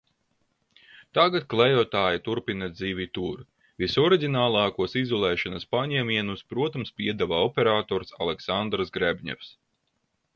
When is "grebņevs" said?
8.97-9.53